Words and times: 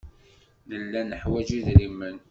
Nella 0.69 1.01
neḥwaj 1.03 1.47
idrimen. 1.57 2.17